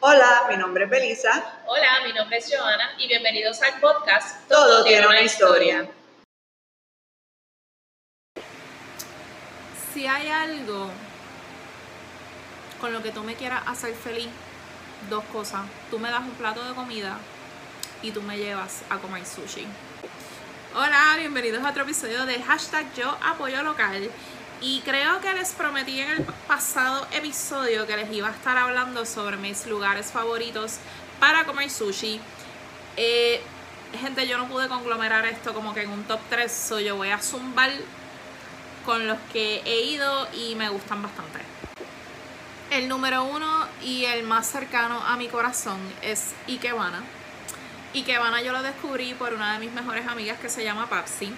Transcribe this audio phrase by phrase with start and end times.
[0.00, 1.60] Hola, mi nombre es Belisa.
[1.66, 5.90] Hola, mi nombre es Joana y bienvenidos al podcast Todo, tiene una historia.
[9.92, 10.88] Si hay algo
[12.80, 14.28] con lo que tú me quieras hacer feliz,
[15.10, 15.62] dos cosas.
[15.90, 17.18] Tú me das un plato de comida
[18.00, 19.66] y tú me llevas a comer sushi.
[20.76, 24.08] Hola, bienvenidos a otro episodio de hashtag yo apoyo local.
[24.60, 29.06] Y creo que les prometí en el pasado episodio que les iba a estar hablando
[29.06, 30.78] sobre mis lugares favoritos
[31.20, 32.20] para comer sushi.
[32.96, 33.40] Eh,
[34.00, 37.10] gente, yo no pude conglomerar esto como que en un top 3, so yo voy
[37.10, 37.70] a zumbar
[38.84, 41.38] con los que he ido y me gustan bastante.
[42.72, 47.04] El número uno y el más cercano a mi corazón es Ikebana.
[47.94, 51.32] Ikebana yo lo descubrí por una de mis mejores amigas que se llama Papsi.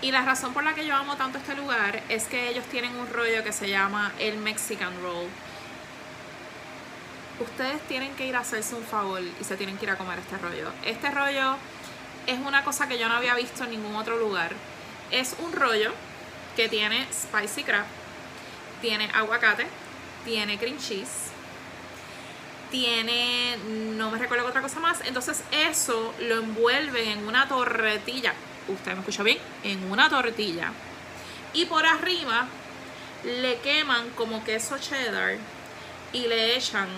[0.00, 2.94] Y la razón por la que yo amo tanto este lugar es que ellos tienen
[2.96, 5.26] un rollo que se llama el Mexican Roll.
[7.40, 10.20] Ustedes tienen que ir a hacerse un favor y se tienen que ir a comer
[10.20, 10.70] este rollo.
[10.84, 11.56] Este rollo
[12.28, 14.52] es una cosa que yo no había visto en ningún otro lugar.
[15.10, 15.92] Es un rollo
[16.54, 17.84] que tiene spicy crab,
[18.80, 19.66] tiene aguacate,
[20.24, 21.30] tiene cream cheese,
[22.70, 23.56] tiene,
[23.96, 25.00] no me recuerdo otra cosa más.
[25.06, 28.32] Entonces eso lo envuelven en una torretilla
[28.68, 30.72] usted me escucha bien, en una tortilla.
[31.52, 32.46] Y por arriba
[33.24, 35.36] le queman como queso cheddar
[36.12, 36.88] y le echan.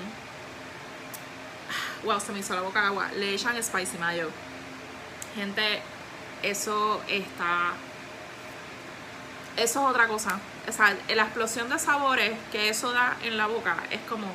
[2.04, 3.10] Wow, se me hizo la boca agua.
[3.16, 4.30] Le echan spicy mayo.
[5.34, 5.82] Gente,
[6.42, 7.72] eso está.
[9.56, 10.40] Eso es otra cosa.
[10.68, 14.26] O sea, la explosión de sabores que eso da en la boca es como.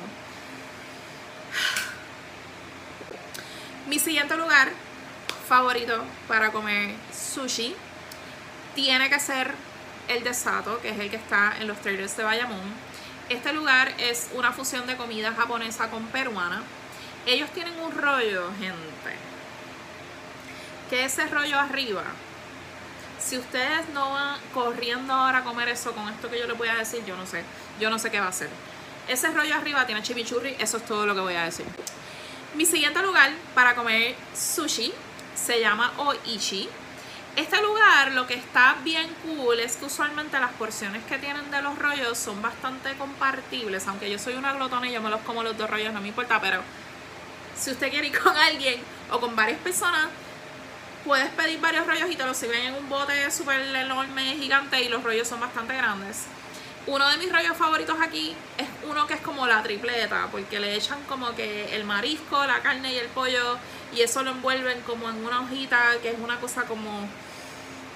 [3.88, 4.70] Mi siguiente lugar
[5.46, 7.74] favorito para comer sushi
[8.74, 9.54] tiene que ser
[10.08, 12.74] el de Sato, que es el que está en los trailers de Bayamón.
[13.28, 16.62] Este lugar es una fusión de comida japonesa con peruana.
[17.26, 19.16] Ellos tienen un rollo, gente.
[20.90, 22.04] Que ese rollo arriba,
[23.18, 26.68] si ustedes no van corriendo ahora a comer eso con esto que yo les voy
[26.68, 27.42] a decir, yo no sé.
[27.80, 28.48] Yo no sé qué va a hacer.
[29.08, 31.66] Ese rollo arriba tiene chimichurri, eso es todo lo que voy a decir.
[32.54, 34.92] Mi siguiente lugar para comer sushi
[35.36, 36.68] se llama Oishi.
[37.36, 41.60] Este lugar lo que está bien cool es que usualmente las porciones que tienen de
[41.60, 45.42] los rollos son bastante compartibles, aunque yo soy una glotona y yo me los como
[45.42, 46.62] los dos rollos, no me importa, pero
[47.54, 48.80] si usted quiere ir con alguien
[49.10, 50.08] o con varias personas,
[51.04, 54.88] puedes pedir varios rollos y te los sirven en un bote súper enorme, gigante y
[54.88, 56.24] los rollos son bastante grandes.
[56.86, 60.74] Uno de mis rollos favoritos aquí es uno que es como la tripleta, porque le
[60.74, 63.58] echan como que el marisco, la carne y el pollo,
[63.94, 67.08] y eso lo envuelven como en una hojita, que es una cosa como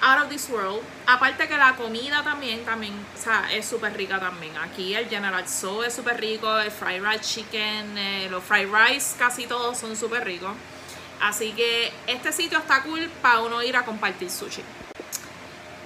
[0.02, 0.80] out of this world.
[1.06, 4.56] Aparte que la comida también, también, o sea, es súper rica también.
[4.56, 9.16] Aquí el General So es súper rico, el fried rice chicken, eh, los fried rice,
[9.18, 10.52] casi todos son súper ricos.
[11.20, 14.62] Así que este sitio está cool para uno ir a compartir sushi.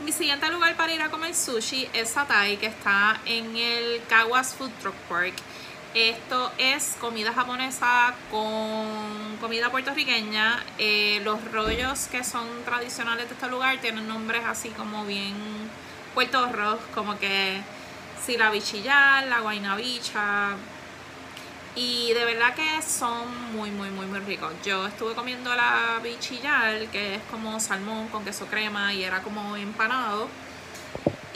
[0.02, 4.54] Mi siguiente lugar para ir a comer sushi es Satai, que está en el Kawas
[4.54, 5.34] Food Truck Park.
[5.94, 10.62] Esto es comida japonesa con comida puertorriqueña.
[10.78, 15.34] Eh, los rollos que son tradicionales de este lugar tienen nombres así como bien
[16.12, 17.60] puertorros, como que
[18.24, 19.40] si la bichillar, la
[21.76, 24.52] y de verdad que son muy, muy, muy, muy ricos.
[24.64, 29.56] Yo estuve comiendo la bichillar, que es como salmón con queso crema y era como
[29.56, 30.28] empanado.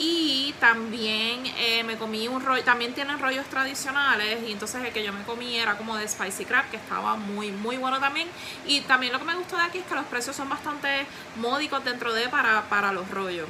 [0.01, 5.03] Y también eh, me comí un rollo, también tienen rollos tradicionales y entonces el que
[5.03, 8.29] yo me comí era como de spicy crab, que estaba muy, muy bueno también.
[8.65, 11.05] Y también lo que me gustó de aquí es que los precios son bastante
[11.35, 13.47] módicos dentro de para, para los rollos.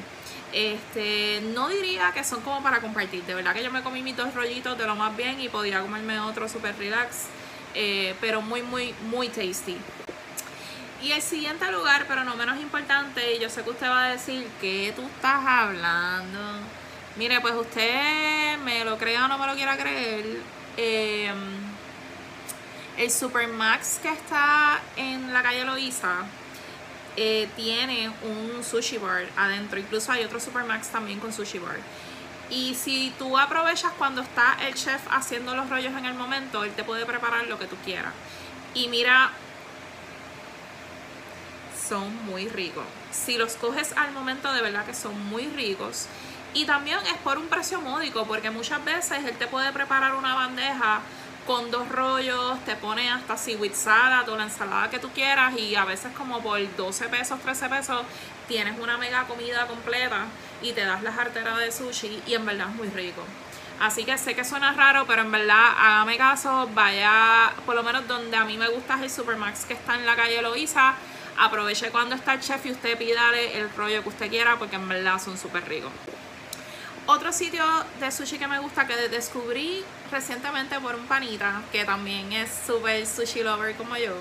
[0.52, 3.24] Este, no diría que son como para compartir.
[3.24, 5.82] De verdad que yo me comí mis dos rollitos de lo más bien y podía
[5.82, 7.28] comerme otro super relax.
[7.76, 9.78] Eh, pero muy, muy, muy tasty.
[11.02, 14.10] Y el siguiente lugar, pero no menos importante, y yo sé que usted va a
[14.10, 16.40] decir que tú estás hablando.
[17.16, 20.26] Mire, pues usted me lo crea o no me lo quiera creer.
[20.76, 21.32] Eh,
[22.98, 26.26] el Supermax que está en la calle Loiza
[27.22, 29.78] eh, tiene un sushi bar adentro.
[29.78, 31.76] Incluso hay otro Supermax también con sushi bar.
[32.50, 36.72] Y si tú aprovechas cuando está el chef haciendo los rollos en el momento, él
[36.72, 38.14] te puede preparar lo que tú quieras.
[38.74, 39.32] Y mira,
[41.90, 42.86] son muy ricos.
[43.12, 46.06] Si los coges al momento, de verdad que son muy ricos.
[46.54, 50.36] Y también es por un precio módico, porque muchas veces él te puede preparar una
[50.36, 51.02] bandeja
[51.50, 55.74] con dos rollos, te pone hasta seaweed salad o la ensalada que tú quieras y
[55.74, 58.04] a veces como por 12 pesos, 13 pesos
[58.48, 60.28] tienes una mega comida completa
[60.62, 63.24] y te das la jartera de sushi y en verdad es muy rico.
[63.80, 68.08] Así que sé que suena raro, pero en verdad hágame caso, vaya por lo menos
[68.08, 70.94] donde a mí me gusta es el Supermax que está en la calle Loiza.
[71.40, 74.88] Aproveche cuando está el chef y usted pídale el rollo que usted quiera porque en
[74.88, 75.92] verdad son súper ricos.
[77.12, 77.64] Otro sitio
[78.00, 83.08] de sushi que me gusta que descubrí recientemente por un panita, que también es súper
[83.08, 84.14] sushi lover como yo,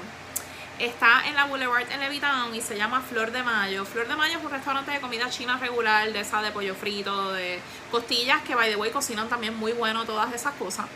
[0.78, 3.84] está en la Boulevard en Levitown y se llama Flor de Mayo.
[3.84, 7.34] Flor de Mayo es un restaurante de comida china regular, de esa de pollo frito,
[7.34, 10.86] de costillas, que by the way cocinan también muy bueno todas esas cosas.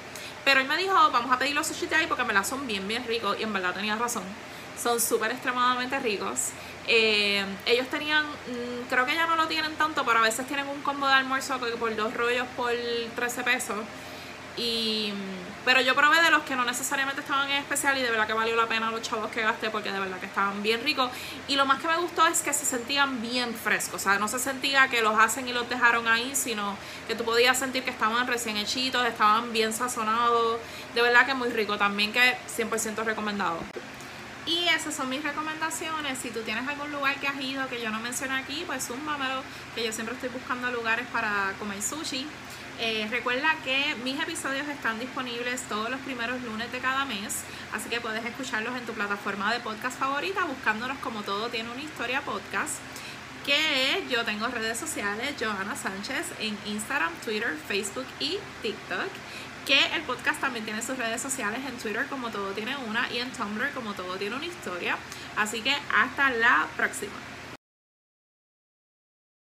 [0.46, 2.66] Pero él me dijo, vamos a pedir los sushi de ahí porque me la son
[2.66, 4.24] bien, bien ricos y en verdad tenía razón.
[4.80, 6.50] Son súper extremadamente ricos.
[6.88, 10.68] Eh, ellos tenían, mm, creo que ya no lo tienen tanto, pero a veces tienen
[10.68, 12.72] un combo de almuerzo por dos rollos por
[13.14, 13.78] 13 pesos.
[14.56, 15.12] Y,
[15.64, 18.34] pero yo probé de los que no necesariamente estaban en especial y de verdad que
[18.34, 21.10] valió la pena los chavos que gasté porque de verdad que estaban bien ricos.
[21.48, 23.94] Y lo más que me gustó es que se sentían bien frescos.
[23.94, 26.76] O sea, no se sentía que los hacen y los dejaron ahí, sino
[27.08, 30.58] que tú podías sentir que estaban recién hechitos, estaban bien sazonados.
[30.94, 31.78] De verdad que muy rico.
[31.78, 33.58] También que 100% recomendado.
[34.46, 36.18] Y esas son mis recomendaciones.
[36.18, 39.42] Si tú tienes algún lugar que has ido que yo no mencioné aquí, pues zúmbamelo,
[39.74, 42.26] que yo siempre estoy buscando lugares para comer sushi.
[42.80, 47.42] Eh, recuerda que mis episodios están disponibles todos los primeros lunes de cada mes,
[47.72, 51.82] así que puedes escucharlos en tu plataforma de podcast favorita buscándonos como todo tiene una
[51.82, 52.74] historia podcast.
[53.46, 59.10] Que yo tengo redes sociales, Johanna Sánchez, en Instagram, Twitter, Facebook y TikTok
[59.66, 63.18] que el podcast también tiene sus redes sociales en Twitter como todo tiene una y
[63.18, 64.96] en Tumblr como todo tiene una historia.
[65.36, 67.12] Así que hasta la próxima.